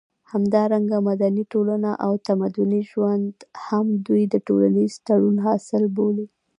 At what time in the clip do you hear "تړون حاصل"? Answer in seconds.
5.07-5.83